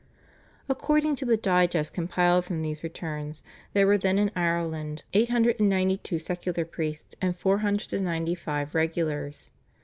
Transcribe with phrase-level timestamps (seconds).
[0.67, 5.59] According to the digest compiled from these returns there were then in Ireland eight hundred
[5.59, 9.51] and ninety two secular priests and four hundred and ninety five regulars.